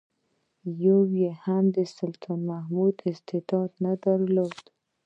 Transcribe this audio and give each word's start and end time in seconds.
یو 0.85 0.99
یې 1.19 1.29
هم 1.43 1.63
د 1.75 1.77
سلطان 1.95 2.39
محمود 2.49 2.95
استعداد 3.11 3.71
نه 3.85 3.93
درلود. 4.03 4.61